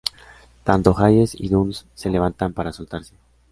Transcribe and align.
Tanto 0.63 0.97
Hayes 0.97 1.35
y 1.39 1.49
Dunst 1.49 1.85
se 1.93 2.09
levantan 2.09 2.53
para 2.53 2.73
soltarse. 2.73 3.13